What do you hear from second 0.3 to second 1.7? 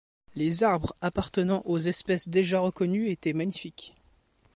Les arbres, appartenant